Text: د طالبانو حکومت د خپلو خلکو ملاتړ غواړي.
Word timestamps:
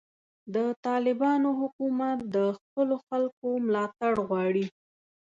د 0.55 0.57
طالبانو 0.85 1.49
حکومت 1.61 2.17
د 2.35 2.37
خپلو 2.57 2.95
خلکو 3.07 3.47
ملاتړ 3.65 4.13
غواړي. 4.27 4.65